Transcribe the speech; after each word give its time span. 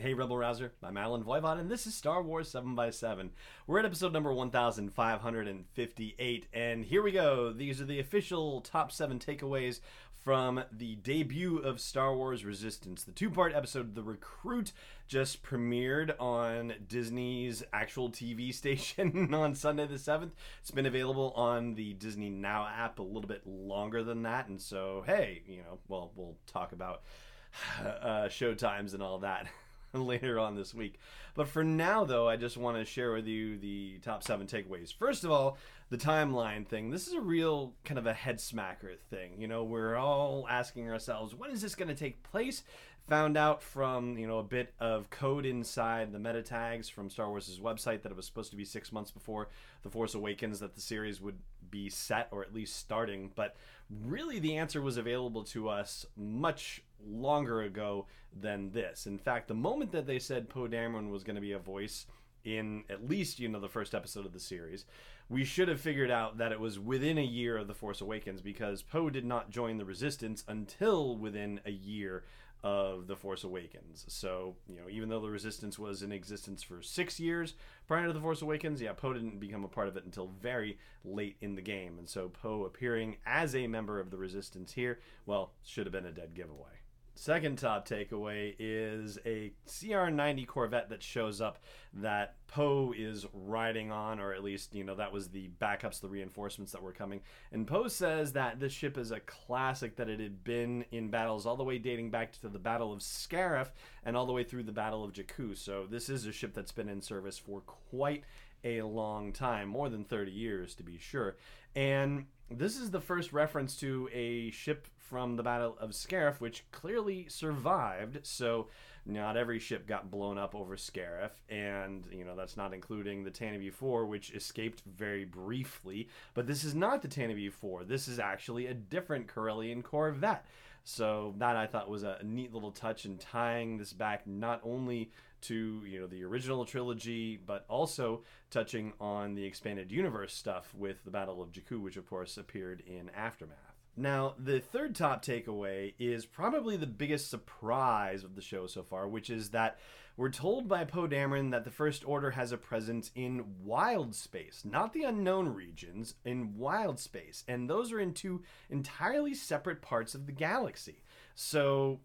Hey, 0.00 0.14
Rebel 0.14 0.38
Rouser, 0.38 0.72
I'm 0.82 0.96
Allen 0.96 1.22
Voivod, 1.22 1.60
and 1.60 1.70
this 1.70 1.86
is 1.86 1.94
Star 1.94 2.22
Wars 2.22 2.50
7x7. 2.50 3.28
We're 3.66 3.80
at 3.80 3.84
episode 3.84 4.14
number 4.14 4.32
1558, 4.32 6.46
and 6.54 6.86
here 6.86 7.02
we 7.02 7.12
go. 7.12 7.52
These 7.52 7.82
are 7.82 7.84
the 7.84 8.00
official 8.00 8.62
top 8.62 8.92
seven 8.92 9.18
takeaways 9.18 9.80
from 10.14 10.64
the 10.72 10.94
debut 10.94 11.58
of 11.58 11.82
Star 11.82 12.16
Wars 12.16 12.46
Resistance. 12.46 13.04
The 13.04 13.12
two 13.12 13.28
part 13.28 13.54
episode, 13.54 13.94
The 13.94 14.02
Recruit, 14.02 14.72
just 15.06 15.42
premiered 15.42 16.14
on 16.18 16.72
Disney's 16.88 17.62
actual 17.70 18.08
TV 18.08 18.54
station 18.60 19.34
on 19.34 19.54
Sunday 19.54 19.86
the 19.86 19.96
7th. 19.96 20.30
It's 20.62 20.70
been 20.70 20.86
available 20.86 21.34
on 21.36 21.74
the 21.74 21.92
Disney 21.92 22.30
Now 22.30 22.66
app 22.66 23.00
a 23.00 23.02
little 23.02 23.28
bit 23.28 23.46
longer 23.46 24.02
than 24.02 24.22
that, 24.22 24.48
and 24.48 24.62
so, 24.62 25.04
hey, 25.06 25.42
you 25.46 25.58
know, 25.58 25.78
well, 25.88 26.10
we'll 26.16 26.38
talk 26.46 26.72
about 26.72 27.02
uh, 27.84 28.30
show 28.30 28.54
times 28.54 28.94
and 28.94 29.02
all 29.02 29.18
that. 29.18 29.46
later 29.94 30.38
on 30.38 30.54
this 30.54 30.74
week. 30.74 30.98
But 31.34 31.48
for 31.48 31.64
now, 31.64 32.04
though, 32.04 32.28
I 32.28 32.36
just 32.36 32.56
want 32.56 32.76
to 32.76 32.84
share 32.84 33.12
with 33.12 33.26
you 33.26 33.58
the 33.58 33.98
top 34.02 34.22
seven 34.22 34.46
takeaways. 34.46 34.92
First 34.92 35.24
of 35.24 35.30
all, 35.30 35.58
the 35.90 35.98
timeline 35.98 36.66
thing. 36.66 36.90
This 36.90 37.08
is 37.08 37.14
a 37.14 37.20
real 37.20 37.74
kind 37.84 37.98
of 37.98 38.06
a 38.06 38.12
head 38.12 38.38
smacker 38.38 38.96
thing. 39.10 39.32
You 39.38 39.48
know, 39.48 39.64
we're 39.64 39.96
all 39.96 40.46
asking 40.48 40.88
ourselves, 40.88 41.34
when 41.34 41.50
is 41.50 41.62
this 41.62 41.74
going 41.74 41.88
to 41.88 41.94
take 41.94 42.22
place? 42.22 42.62
Found 43.08 43.36
out 43.36 43.62
from, 43.62 44.16
you 44.16 44.28
know, 44.28 44.38
a 44.38 44.44
bit 44.44 44.72
of 44.78 45.10
code 45.10 45.44
inside 45.44 46.12
the 46.12 46.18
meta 46.18 46.42
tags 46.42 46.88
from 46.88 47.10
Star 47.10 47.28
Wars' 47.28 47.58
website 47.60 48.02
that 48.02 48.12
it 48.12 48.16
was 48.16 48.26
supposed 48.26 48.50
to 48.50 48.56
be 48.56 48.64
six 48.64 48.92
months 48.92 49.10
before 49.10 49.48
The 49.82 49.90
Force 49.90 50.14
Awakens 50.14 50.60
that 50.60 50.74
the 50.76 50.80
series 50.80 51.20
would 51.20 51.38
be 51.70 51.88
set 51.88 52.28
or 52.30 52.42
at 52.42 52.54
least 52.54 52.76
starting. 52.76 53.32
But 53.34 53.56
really, 54.04 54.38
the 54.38 54.56
answer 54.56 54.80
was 54.80 54.96
available 54.96 55.42
to 55.44 55.68
us 55.68 56.06
much 56.16 56.82
longer 57.04 57.62
ago 57.62 58.06
than 58.38 58.70
this. 58.70 59.06
In 59.06 59.18
fact, 59.18 59.48
the 59.48 59.54
moment 59.54 59.92
that 59.92 60.06
they 60.06 60.18
said 60.18 60.48
Poe 60.48 60.68
Dameron 60.68 61.10
was 61.10 61.24
going 61.24 61.36
to 61.36 61.40
be 61.40 61.52
a 61.52 61.58
voice 61.58 62.06
in 62.44 62.84
at 62.88 63.08
least 63.08 63.38
you 63.38 63.48
know 63.48 63.60
the 63.60 63.68
first 63.68 63.94
episode 63.94 64.24
of 64.26 64.32
the 64.32 64.40
series, 64.40 64.86
we 65.28 65.44
should 65.44 65.68
have 65.68 65.80
figured 65.80 66.10
out 66.10 66.38
that 66.38 66.52
it 66.52 66.60
was 66.60 66.78
within 66.78 67.18
a 67.18 67.24
year 67.24 67.56
of 67.56 67.68
the 67.68 67.74
Force 67.74 68.00
Awakens 68.00 68.40
because 68.40 68.82
Poe 68.82 69.10
did 69.10 69.24
not 69.24 69.50
join 69.50 69.76
the 69.76 69.84
Resistance 69.84 70.44
until 70.48 71.16
within 71.16 71.60
a 71.64 71.70
year 71.70 72.24
of 72.62 73.06
the 73.06 73.16
Force 73.16 73.44
Awakens. 73.44 74.04
So, 74.08 74.56
you 74.68 74.76
know, 74.76 74.88
even 74.90 75.08
though 75.08 75.20
the 75.20 75.30
Resistance 75.30 75.78
was 75.78 76.02
in 76.02 76.12
existence 76.12 76.62
for 76.62 76.82
six 76.82 77.18
years 77.18 77.54
prior 77.86 78.06
to 78.06 78.12
the 78.12 78.20
Force 78.20 78.42
Awakens, 78.42 78.80
yeah, 78.82 78.92
Poe 78.92 79.12
didn't 79.12 79.40
become 79.40 79.64
a 79.64 79.68
part 79.68 79.88
of 79.88 79.96
it 79.96 80.04
until 80.04 80.30
very 80.40 80.78
late 81.04 81.36
in 81.40 81.54
the 81.54 81.62
game. 81.62 81.98
And 81.98 82.08
so 82.08 82.28
Poe 82.28 82.64
appearing 82.64 83.16
as 83.24 83.54
a 83.54 83.66
member 83.66 83.98
of 83.98 84.10
the 84.10 84.18
Resistance 84.18 84.72
here, 84.72 85.00
well, 85.26 85.52
should 85.64 85.86
have 85.86 85.92
been 85.92 86.06
a 86.06 86.12
dead 86.12 86.34
giveaway. 86.34 86.79
Second 87.20 87.58
top 87.58 87.86
takeaway 87.86 88.56
is 88.58 89.18
a 89.26 89.52
CR90 89.68 90.46
Corvette 90.46 90.88
that 90.88 91.02
shows 91.02 91.42
up 91.42 91.58
that 91.92 92.36
Poe 92.46 92.94
is 92.96 93.26
riding 93.34 93.92
on, 93.92 94.18
or 94.18 94.32
at 94.32 94.42
least, 94.42 94.74
you 94.74 94.84
know, 94.84 94.94
that 94.94 95.12
was 95.12 95.28
the 95.28 95.50
backups, 95.60 96.00
the 96.00 96.08
reinforcements 96.08 96.72
that 96.72 96.82
were 96.82 96.94
coming. 96.94 97.20
And 97.52 97.66
Poe 97.66 97.88
says 97.88 98.32
that 98.32 98.58
this 98.58 98.72
ship 98.72 98.96
is 98.96 99.10
a 99.10 99.20
classic, 99.20 99.96
that 99.96 100.08
it 100.08 100.18
had 100.18 100.42
been 100.44 100.86
in 100.92 101.10
battles 101.10 101.44
all 101.44 101.56
the 101.56 101.62
way 101.62 101.76
dating 101.76 102.10
back 102.10 102.32
to 102.40 102.48
the 102.48 102.58
Battle 102.58 102.90
of 102.90 103.00
Scarif 103.00 103.68
and 104.02 104.16
all 104.16 104.24
the 104.24 104.32
way 104.32 104.42
through 104.42 104.62
the 104.62 104.72
Battle 104.72 105.04
of 105.04 105.12
Jakku. 105.12 105.54
So 105.58 105.86
this 105.90 106.08
is 106.08 106.24
a 106.24 106.32
ship 106.32 106.54
that's 106.54 106.72
been 106.72 106.88
in 106.88 107.02
service 107.02 107.36
for 107.36 107.60
quite 107.60 108.24
a 108.64 108.80
long 108.80 109.34
time, 109.34 109.68
more 109.68 109.90
than 109.90 110.04
30 110.04 110.30
years 110.30 110.74
to 110.76 110.82
be 110.82 110.96
sure. 110.96 111.36
And 111.76 112.24
this 112.50 112.78
is 112.78 112.90
the 112.90 113.00
first 113.00 113.32
reference 113.32 113.76
to 113.76 114.08
a 114.12 114.50
ship 114.50 114.86
from 114.98 115.36
the 115.36 115.42
Battle 115.42 115.76
of 115.80 115.90
Scarif, 115.90 116.40
which 116.40 116.64
clearly 116.72 117.26
survived. 117.28 118.20
So 118.22 118.68
not 119.06 119.36
every 119.36 119.58
ship 119.58 119.86
got 119.86 120.10
blown 120.10 120.38
up 120.38 120.54
over 120.54 120.76
Scarif, 120.76 121.30
and 121.48 122.06
you 122.12 122.24
know 122.24 122.36
that's 122.36 122.56
not 122.56 122.74
including 122.74 123.24
the 123.24 123.30
Tantive 123.30 123.72
4, 123.72 124.06
which 124.06 124.32
escaped 124.32 124.82
very 124.86 125.24
briefly. 125.24 126.08
But 126.34 126.46
this 126.46 126.64
is 126.64 126.74
not 126.74 127.02
the 127.02 127.08
Tantive 127.08 127.52
4. 127.52 127.84
This 127.84 128.08
is 128.08 128.18
actually 128.18 128.66
a 128.66 128.74
different 128.74 129.26
Corellian 129.26 129.82
Corvette. 129.82 130.44
So 130.82 131.34
that 131.38 131.56
I 131.56 131.66
thought 131.66 131.90
was 131.90 132.04
a 132.04 132.18
neat 132.24 132.54
little 132.54 132.72
touch 132.72 133.04
in 133.04 133.18
tying 133.18 133.76
this 133.76 133.92
back 133.92 134.26
not 134.26 134.60
only 134.64 135.10
to 135.42 135.82
you 135.86 136.00
know 136.00 136.06
the 136.06 136.24
original 136.24 136.64
trilogy, 136.64 137.36
but 137.36 137.64
also 137.68 138.22
touching 138.50 138.92
on 139.00 139.34
the 139.34 139.44
expanded 139.44 139.92
universe 139.92 140.34
stuff 140.34 140.74
with 140.74 141.04
the 141.04 141.10
Battle 141.10 141.42
of 141.42 141.52
Jakku, 141.52 141.80
which 141.80 141.96
of 141.96 142.08
course 142.08 142.36
appeared 142.36 142.82
in 142.86 143.10
Aftermath. 143.10 143.70
Now, 143.96 144.34
the 144.38 144.60
third 144.60 144.94
top 144.94 145.24
takeaway 145.24 145.94
is 145.98 146.24
probably 146.24 146.76
the 146.76 146.86
biggest 146.86 147.28
surprise 147.28 148.24
of 148.24 148.34
the 148.34 148.40
show 148.40 148.66
so 148.66 148.82
far, 148.82 149.08
which 149.08 149.28
is 149.28 149.50
that 149.50 149.78
we're 150.16 150.30
told 150.30 150.68
by 150.68 150.84
Poe 150.84 151.08
Dameron 151.08 151.50
that 151.50 151.64
the 151.64 151.70
First 151.70 152.06
Order 152.06 152.30
has 152.32 152.52
a 152.52 152.56
presence 152.56 153.10
in 153.14 153.44
wild 153.64 154.14
space, 154.14 154.62
not 154.64 154.92
the 154.92 155.04
unknown 155.04 155.48
regions, 155.48 156.14
in 156.24 156.56
wild 156.56 156.98
space. 156.98 157.44
And 157.48 157.68
those 157.68 157.92
are 157.92 158.00
in 158.00 158.14
two 158.14 158.42
entirely 158.68 159.34
separate 159.34 159.82
parts 159.82 160.14
of 160.14 160.26
the 160.26 160.32
galaxy. 160.32 161.02
So 161.34 162.00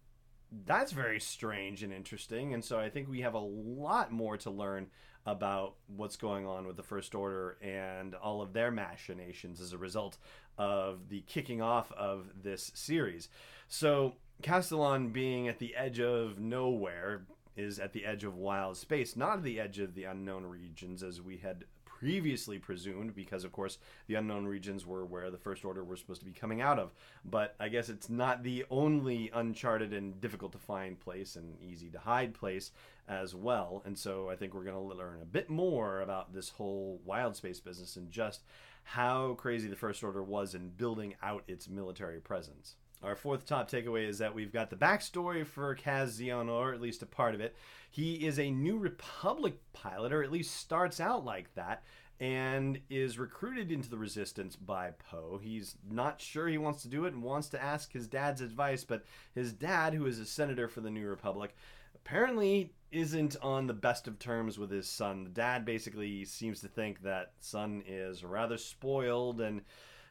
that's 0.65 0.91
very 0.91 1.19
strange 1.19 1.83
and 1.83 1.91
interesting. 1.91 2.53
And 2.53 2.63
so 2.63 2.79
I 2.79 2.89
think 2.89 3.09
we 3.09 3.21
have 3.21 3.33
a 3.33 3.39
lot 3.39 4.11
more 4.11 4.37
to 4.37 4.49
learn 4.49 4.87
about 5.25 5.75
what's 5.87 6.17
going 6.17 6.45
on 6.45 6.67
with 6.67 6.77
the 6.77 6.83
First 6.83 7.15
Order 7.15 7.57
and 7.61 8.13
all 8.15 8.41
of 8.41 8.53
their 8.53 8.71
machinations 8.71 9.59
as 9.59 9.73
a 9.73 9.77
result 9.77 10.17
of 10.57 11.09
the 11.09 11.21
kicking 11.21 11.61
off 11.61 11.91
of 11.93 12.29
this 12.43 12.71
series. 12.75 13.29
So, 13.67 14.13
Castilon 14.41 15.09
being 15.09 15.47
at 15.47 15.59
the 15.59 15.75
edge 15.75 15.99
of 15.99 16.39
nowhere 16.39 17.25
is 17.55 17.79
at 17.79 17.93
the 17.93 18.05
edge 18.05 18.23
of 18.23 18.35
wild 18.35 18.77
space, 18.77 19.15
not 19.15 19.37
at 19.37 19.43
the 19.43 19.59
edge 19.59 19.79
of 19.79 19.95
the 19.95 20.03
unknown 20.03 20.45
regions 20.45 21.01
as 21.01 21.21
we 21.21 21.37
had 21.37 21.65
previously 21.99 22.59
presumed, 22.59 23.15
because 23.15 23.43
of 23.43 23.51
course 23.51 23.77
the 24.07 24.15
unknown 24.15 24.45
regions 24.45 24.85
were 24.85 25.05
where 25.05 25.31
the 25.31 25.37
First 25.37 25.63
Order 25.63 25.83
were 25.83 25.95
supposed 25.95 26.21
to 26.21 26.25
be 26.25 26.31
coming 26.31 26.61
out 26.61 26.77
of. 26.77 26.93
But 27.23 27.55
I 27.59 27.69
guess 27.69 27.89
it's 27.89 28.09
not 28.09 28.43
the 28.43 28.65
only 28.69 29.31
uncharted 29.33 29.93
and 29.93 30.19
difficult 30.19 30.51
to 30.51 30.57
find 30.57 30.99
place 30.99 31.35
and 31.35 31.61
easy 31.61 31.89
to 31.89 31.99
hide 31.99 32.33
place 32.33 32.71
as 33.07 33.33
well. 33.33 33.81
And 33.85 33.97
so 33.97 34.29
I 34.29 34.35
think 34.35 34.53
we're 34.53 34.63
going 34.63 34.75
to 34.75 34.97
learn 34.97 35.21
a 35.21 35.25
bit 35.25 35.49
more 35.49 36.01
about 36.01 36.33
this 36.33 36.49
whole 36.49 36.99
wild 37.05 37.35
space 37.35 37.59
business 37.59 37.95
and 37.95 38.11
just 38.11 38.43
how 38.83 39.33
crazy 39.35 39.67
the 39.67 39.75
First 39.75 40.03
Order 40.03 40.23
was 40.23 40.53
in 40.53 40.69
building 40.69 41.15
out 41.23 41.43
its 41.47 41.69
military 41.69 42.19
presence. 42.19 42.75
Our 43.05 43.15
fourth 43.15 43.45
top 43.45 43.69
takeaway 43.69 44.07
is 44.07 44.17
that 44.17 44.33
we've 44.33 44.51
got 44.51 44.71
the 44.71 44.75
backstory 44.75 45.45
for 45.45 45.75
Kaz 45.75 46.19
Xiono, 46.19 46.53
or 46.53 46.73
at 46.73 46.81
least 46.81 47.03
a 47.03 47.05
part 47.05 47.35
of 47.35 47.41
it. 47.41 47.55
He 47.91 48.25
is 48.25 48.39
a 48.39 48.49
New 48.49 48.79
Republic 48.79 49.59
pilot, 49.73 50.11
or 50.11 50.23
at 50.23 50.31
least 50.31 50.57
starts 50.57 50.99
out 50.99 51.23
like 51.23 51.53
that, 51.53 51.83
and 52.19 52.79
is 52.89 53.19
recruited 53.19 53.71
into 53.71 53.91
the 53.91 53.97
Resistance 53.97 54.55
by 54.55 54.91
Poe. 55.11 55.39
He's 55.41 55.75
not 55.87 56.19
sure 56.19 56.47
he 56.47 56.57
wants 56.57 56.81
to 56.81 56.87
do 56.87 57.05
it 57.05 57.13
and 57.13 57.21
wants 57.21 57.49
to 57.49 57.61
ask 57.61 57.93
his 57.93 58.07
dad's 58.07 58.41
advice, 58.41 58.83
but 58.83 59.05
his 59.35 59.53
dad, 59.53 59.93
who 59.93 60.07
is 60.07 60.17
a 60.17 60.25
senator 60.25 60.67
for 60.67 60.81
the 60.81 60.89
New 60.89 61.07
Republic, 61.07 61.55
apparently 61.93 62.73
isn't 62.91 63.35
on 63.41 63.67
the 63.67 63.73
best 63.73 64.07
of 64.07 64.17
terms 64.17 64.57
with 64.57 64.71
his 64.71 64.87
son. 64.87 65.25
The 65.25 65.29
dad 65.29 65.63
basically 65.63 66.25
seems 66.25 66.59
to 66.61 66.67
think 66.67 67.03
that 67.03 67.33
son 67.39 67.83
is 67.85 68.23
rather 68.23 68.57
spoiled 68.57 69.41
and 69.41 69.61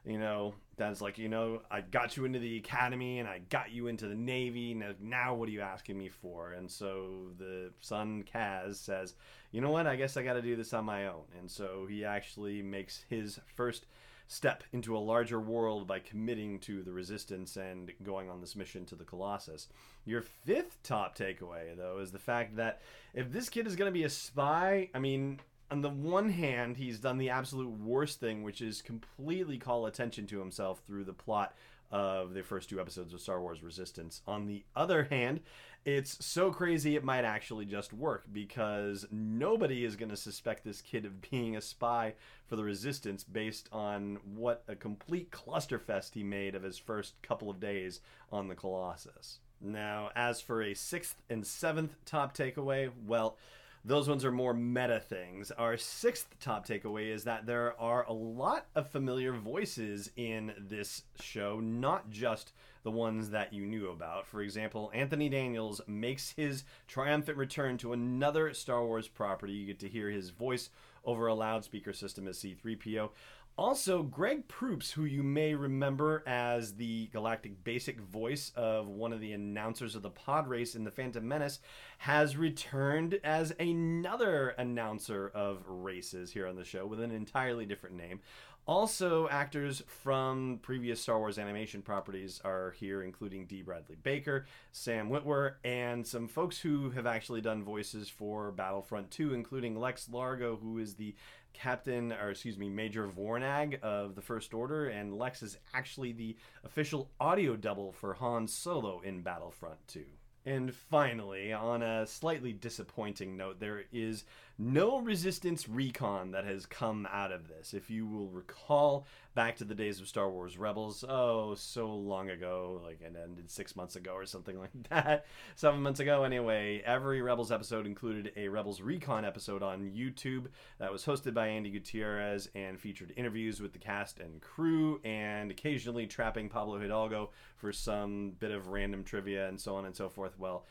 you 0.07 0.19
know, 0.19 0.55
dad's 0.77 1.01
like, 1.01 1.19
you 1.19 1.29
know, 1.29 1.63
I 1.71 1.81
got 1.81 2.17
you 2.17 2.25
into 2.25 2.39
the 2.39 2.59
academy 2.59 3.21
and 3.21 3.29
I 3.29 3.41
got 3.49 3.73
you 3.73 3.87
into 3.87 4.07
the 4.07 4.15
navy. 4.15 4.75
Now, 4.75 4.93
now 5.01 5.35
what 5.35 5.49
are 5.49 5.53
you 5.53 5.63
asking 5.63 5.99
me 5.99 6.09
for? 6.09 6.53
And 6.53 6.71
so 6.71 7.31
the 7.39 7.71
son 7.81 8.25
Kaz 8.33 8.77
says, 8.77 9.15
you 9.51 9.61
know 9.61 9.71
what? 9.71 9.87
I 9.87 9.97
guess 9.97 10.17
I 10.17 10.23
got 10.23 10.35
to 10.35 10.43
do 10.43 10.57
this 10.57 10.75
on 10.75 10.85
my 10.85 11.07
own. 11.07 11.23
And 11.39 11.51
so 11.51 11.87
he 11.89 12.05
actually 12.05 12.61
makes 12.63 13.05
his 13.09 13.41
first 13.55 13.87
step 14.27 14.65
into 14.73 14.97
a 14.97 14.99
larger 14.99 15.39
world 15.39 15.87
by 15.87 15.99
committing 15.99 16.59
to 16.59 16.83
the 16.83 16.93
resistance 16.93 17.57
and 17.57 17.93
going 18.03 18.31
on 18.31 18.41
this 18.41 18.57
mission 18.57 18.85
to 18.87 18.95
the 18.95 19.05
Colossus. 19.05 19.69
Your 20.05 20.23
fifth 20.23 20.83
top 20.83 21.17
takeaway, 21.17 21.77
though, 21.77 21.99
is 22.01 22.11
the 22.11 22.19
fact 22.19 22.57
that 22.57 22.81
if 23.13 23.31
this 23.31 23.49
kid 23.49 23.67
is 23.67 23.77
going 23.77 23.89
to 23.89 23.93
be 23.93 24.05
a 24.05 24.11
spy, 24.11 24.89
I 24.95 24.99
mean, 24.99 25.41
on 25.75 25.81
the 25.81 25.91
one 25.91 26.31
hand, 26.31 26.77
he's 26.77 27.01
done 27.01 27.19
the 27.19 27.31
absolute 27.31 27.81
worst 27.81 28.21
thing, 28.21 28.45
which 28.45 28.61
is 28.61 28.81
completely 28.81 29.59
call 29.59 29.87
attention 29.87 30.25
to 30.25 30.39
himself 30.39 30.81
through 30.87 31.03
the 31.03 31.13
plot 31.13 31.53
of 31.91 32.33
the 32.33 32.45
first 32.45 32.69
two 32.69 32.81
episodes 32.81 33.13
of 33.13 33.21
Star 33.21 33.41
Wars 33.41 33.61
Resistance. 33.61 34.23
On 34.25 34.47
the 34.47 34.63
other 34.77 35.03
hand, 35.03 35.41
it's 35.85 36.25
so 36.25 36.53
crazy 36.53 36.95
it 36.95 37.03
might 37.03 37.25
actually 37.25 37.65
just 37.65 37.93
work 37.93 38.27
because 38.33 39.05
nobody 39.11 39.85
is 39.85 39.97
going 39.97 40.11
to 40.11 40.17
suspect 40.17 40.63
this 40.63 40.81
kid 40.81 41.05
of 41.05 41.21
being 41.29 41.57
a 41.57 41.61
spy 41.61 42.15
for 42.47 42.55
the 42.55 42.63
Resistance 42.63 43.25
based 43.25 43.69
on 43.73 44.21
what 44.37 44.63
a 44.69 44.77
complete 44.77 45.33
clusterfest 45.33 46.15
he 46.15 46.23
made 46.23 46.55
of 46.55 46.63
his 46.63 46.79
first 46.79 47.21
couple 47.21 47.51
of 47.51 47.59
days 47.59 47.99
on 48.31 48.47
the 48.47 48.55
Colossus. 48.55 49.41
Now, 49.61 50.11
as 50.15 50.41
for 50.41 50.63
a 50.63 50.73
sixth 50.73 51.17
and 51.29 51.45
seventh 51.45 51.97
top 52.05 52.37
takeaway, 52.37 52.93
well, 53.05 53.37
those 53.85 54.09
ones 54.09 54.25
are 54.25 54.33
more 54.33 54.55
meta 54.55 54.99
things. 54.99 55.51
Our 55.51 55.77
sixth 55.77 56.35
top 56.41 56.67
takeaway 56.67 57.13
is 57.13 57.25
that 57.25 57.45
there 57.45 57.79
are 57.79 58.05
a 58.09 58.13
lot 58.13 58.67
of 58.75 58.91
familiar 58.91 59.33
voices 59.35 60.11
in 60.17 60.55
this 60.59 61.03
show, 61.21 61.61
not 61.61 62.09
just 62.09 62.53
the 62.83 62.91
ones 62.91 63.31
that 63.31 63.53
you 63.53 63.67
knew 63.67 63.91
about. 63.91 64.27
For 64.27 64.41
example, 64.41 64.91
Anthony 64.95 65.29
Daniels 65.29 65.83
makes 65.87 66.31
his 66.31 66.65
triumphant 66.89 67.37
return 67.37 67.77
to 67.79 67.93
another 67.93 68.55
Star 68.55 68.85
Wars 68.87 69.09
property. 69.09 69.53
You 69.53 69.67
get 69.67 69.81
to 69.81 69.89
hear 69.89 70.09
his 70.09 70.31
voice 70.31 70.71
over 71.05 71.27
a 71.27 71.35
loudspeaker 71.35 71.93
system 71.93 72.29
as 72.29 72.39
C3PO. 72.39 73.11
Also, 73.57 74.03
Greg 74.03 74.49
Proops, 74.49 74.91
who 74.91 75.05
you 75.05 75.23
may 75.23 75.55
remember 75.55 76.25
as 76.27 76.75
the 76.75 77.07
galactic 77.13 77.63
basic 77.63 78.01
voice 78.01 78.51
of 78.57 78.89
one 78.89 79.13
of 79.13 79.21
the 79.21 79.33
announcers 79.33 79.95
of 79.95 80.03
the 80.03 80.11
pod 80.11 80.49
race 80.49 80.75
in 80.75 80.83
The 80.83 80.91
Phantom 80.91 81.27
Menace, 81.27 81.61
has 81.99 82.37
returned 82.37 83.21
as 83.23 83.55
another 83.61 84.49
announcer 84.59 85.31
of 85.33 85.63
races 85.69 86.33
here 86.33 86.49
on 86.49 86.57
the 86.57 86.65
show 86.65 86.85
with 86.85 86.99
an 86.99 87.13
entirely 87.13 87.65
different 87.65 87.95
name. 87.95 88.19
Also, 88.67 89.29
actors 89.29 89.83
from 89.87 90.59
previous 90.63 90.99
Star 90.99 91.19
Wars 91.19 91.39
animation 91.39 91.83
properties 91.83 92.41
are 92.47 92.71
here, 92.79 93.03
including 93.03 93.45
D. 93.45 93.61
Bradley 93.61 93.97
Baker, 94.03 94.47
Sam 94.73 95.11
Witwer, 95.11 95.57
and 95.65 96.07
some 96.07 96.27
folks 96.29 96.59
who 96.59 96.89
have 96.91 97.07
actually 97.07 97.43
done 97.43 97.63
voices 97.63 98.09
for 98.09 98.51
Battlefront 98.53 99.11
2, 99.11 99.35
including 99.35 99.79
Lex 99.79 100.09
Largo, 100.11 100.57
who 100.57 100.79
is 100.79 100.94
the 100.97 101.15
Captain, 101.53 102.13
or 102.13 102.31
excuse 102.31 102.59
me, 102.59 102.69
Major 102.69 103.07
Vonreg 103.09 103.81
of 103.81 104.15
the 104.15 104.23
First 104.23 104.55
Order, 104.55 104.89
and 104.89 105.17
Lex 105.17 105.43
is 105.43 105.57
actually 105.73 106.13
the 106.13 106.37
official 106.65 107.11
audio 107.21 107.57
double 107.57 107.93
for 107.93 108.15
Han 108.15 108.49
Solo 108.49 109.01
in 109.01 109.23
Battlefront 109.23 109.79
2. 109.89 110.05
And 110.47 110.75
finally, 110.75 111.53
on 111.53 111.83
a 111.83 112.07
slightly 112.07 112.53
disappointing 112.53 113.37
note, 113.37 113.61
there 113.61 113.85
is 113.93 114.25
no 114.59 115.01
resistance 115.01 115.69
recon 115.69 116.31
that 116.31 116.45
has 116.45 116.65
come 116.65 117.09
out 117.11 117.33
of 117.33 117.49
this. 117.49 117.75
If 117.75 117.91
you 117.91 118.07
will 118.07 118.29
recall 118.29 119.07
back 119.35 119.57
to 119.57 119.65
the 119.65 119.75
days 119.75 120.01
of 120.01 120.07
Star 120.07 120.31
Wars 120.31 120.57
Rebels, 120.57 121.05
oh, 121.09 121.57
so 121.57 121.93
long 121.93 122.31
ago, 122.31 122.81
like 122.85 123.01
it 123.01 123.17
ended 123.21 123.51
six 123.51 123.75
months 123.75 123.97
ago 123.97 124.13
or 124.13 124.27
something 124.27 124.57
like 124.61 124.71
that, 124.91 125.27
seven 125.57 125.83
months 125.83 125.99
ago 125.99 126.23
anyway, 126.23 126.83
every 126.87 127.21
Rebels 127.21 127.51
episode 127.51 127.85
included 127.85 128.33
a 128.37 128.49
Rebels 128.49 128.81
recon 128.81 129.25
episode 129.25 129.63
on 129.63 129.91
YouTube 129.91 130.47
that 130.79 130.93
was 130.93 131.05
hosted 131.05 131.35
by 131.35 131.49
Andy 131.49 131.71
Gutierrez 131.71 132.49
and 132.55 132.79
featured 132.79 133.13
interviews 133.17 133.61
with 133.61 133.73
the 133.73 133.79
cast 133.81 134.21
and 134.21 134.41
crew 134.41 135.01
and 135.05 135.51
occasionally 135.51 136.07
trapping 136.07 136.49
Pablo 136.49 136.79
Hidalgo 136.79 137.31
for 137.57 137.73
some 137.73 138.33
bit 138.39 138.53
of 138.53 138.69
random 138.69 139.03
trivia 139.03 139.49
and 139.49 139.61
so 139.61 139.75
on 139.75 139.85
and 139.85 139.97
so 139.97 140.09
forth. 140.09 140.39
Well, 140.39 140.65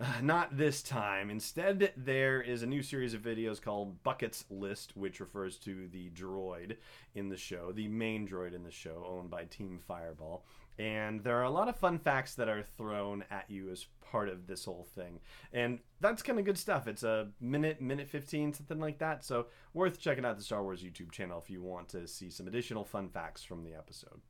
not 0.22 0.56
this 0.56 0.82
time. 0.82 1.30
Instead, 1.30 1.92
there 1.96 2.40
is 2.40 2.62
a 2.62 2.66
new 2.66 2.82
series 2.82 3.14
of 3.14 3.22
videos 3.22 3.60
called 3.60 4.02
Buckets 4.02 4.44
List, 4.50 4.96
which 4.96 5.20
refers 5.20 5.56
to 5.58 5.88
the 5.88 6.10
droid 6.10 6.76
in 7.14 7.28
the 7.28 7.36
show, 7.36 7.72
the 7.72 7.88
main 7.88 8.26
droid 8.26 8.54
in 8.54 8.64
the 8.64 8.70
show, 8.70 9.04
owned 9.06 9.30
by 9.30 9.44
Team 9.44 9.78
Fireball. 9.86 10.44
And 10.78 11.22
there 11.22 11.36
are 11.36 11.44
a 11.44 11.50
lot 11.50 11.68
of 11.68 11.76
fun 11.76 11.98
facts 11.98 12.34
that 12.36 12.48
are 12.48 12.62
thrown 12.62 13.24
at 13.30 13.44
you 13.50 13.70
as 13.70 13.86
part 14.00 14.30
of 14.30 14.46
this 14.46 14.64
whole 14.64 14.86
thing. 14.94 15.20
And 15.52 15.80
that's 16.00 16.22
kind 16.22 16.38
of 16.38 16.46
good 16.46 16.56
stuff. 16.56 16.88
It's 16.88 17.02
a 17.02 17.28
minute, 17.38 17.82
minute 17.82 18.08
15, 18.08 18.54
something 18.54 18.80
like 18.80 18.98
that. 18.98 19.22
So, 19.22 19.46
worth 19.74 20.00
checking 20.00 20.24
out 20.24 20.38
the 20.38 20.44
Star 20.44 20.62
Wars 20.62 20.82
YouTube 20.82 21.10
channel 21.10 21.38
if 21.38 21.50
you 21.50 21.60
want 21.60 21.90
to 21.90 22.06
see 22.06 22.30
some 22.30 22.48
additional 22.48 22.84
fun 22.84 23.10
facts 23.10 23.44
from 23.44 23.62
the 23.62 23.74
episode. 23.74 24.20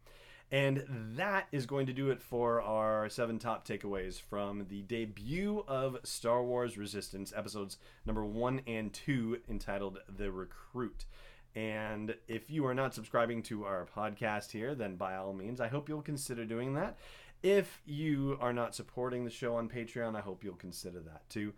And 0.53 0.85
that 1.17 1.47
is 1.53 1.67
going 1.67 1.87
to 1.87 1.93
do 1.93 2.11
it 2.11 2.21
for 2.21 2.61
our 2.61 3.09
seven 3.09 3.39
top 3.39 3.67
takeaways 3.67 4.21
from 4.21 4.67
the 4.69 4.83
debut 4.83 5.65
of 5.69 5.99
Star 6.03 6.43
Wars 6.43 6.77
Resistance, 6.77 7.33
episodes 7.37 7.77
number 8.05 8.25
one 8.25 8.61
and 8.67 8.93
two, 8.93 9.39
entitled 9.49 10.01
The 10.09 10.33
Recruit. 10.33 11.05
And 11.55 12.17
if 12.27 12.51
you 12.51 12.67
are 12.67 12.75
not 12.75 12.95
subscribing 12.95 13.43
to 13.45 13.65
our 13.65 13.87
podcast 13.97 14.51
here, 14.51 14.75
then 14.75 14.97
by 14.97 15.17
all 15.17 15.33
means, 15.33 15.61
I 15.61 15.69
hope 15.69 15.89
you'll 15.89 16.03
consider 16.03 16.45
doing 16.45 16.75
that. 16.75 16.99
If 17.43 17.81
you 17.87 18.37
are 18.41 18.53
not 18.53 18.75
supporting 18.75 19.25
the 19.25 19.31
show 19.31 19.55
on 19.55 19.69
Patreon, 19.69 20.17
I 20.17 20.21
hope 20.21 20.43
you'll 20.43 20.55
consider 20.55 21.01
that 21.01 21.29
too. 21.31 21.53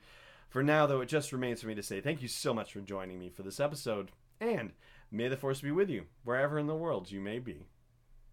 For 0.48 0.62
now, 0.62 0.86
though, 0.86 1.00
it 1.00 1.08
just 1.08 1.32
remains 1.32 1.62
for 1.62 1.66
me 1.66 1.74
to 1.74 1.82
say 1.82 2.02
thank 2.02 2.20
you 2.20 2.28
so 2.28 2.52
much 2.52 2.72
for 2.72 2.80
joining 2.80 3.18
me 3.18 3.30
for 3.30 3.42
this 3.42 3.58
episode, 3.58 4.10
and 4.38 4.72
may 5.10 5.28
the 5.28 5.36
Force 5.36 5.62
be 5.62 5.70
with 5.70 5.88
you, 5.88 6.04
wherever 6.24 6.58
in 6.58 6.66
the 6.66 6.76
world 6.76 7.10
you 7.10 7.20
may 7.20 7.38
be. 7.38 7.66